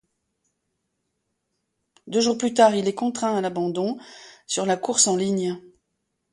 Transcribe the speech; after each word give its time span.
Deux 2.07 2.21
jours 2.21 2.35
plus 2.39 2.55
tard, 2.55 2.73
il 2.75 2.87
est 2.87 2.95
contraint 2.95 3.35
à 3.37 3.41
l'abandon 3.41 3.99
sur 4.47 4.65
la 4.65 4.75
course 4.75 5.05
en 5.05 5.15
ligne. 5.15 5.61